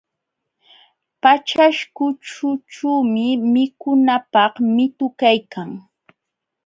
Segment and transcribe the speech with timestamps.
[1.23, 5.69] Paćhaśhkućhućhuumi mikunapaq mitu kaykan.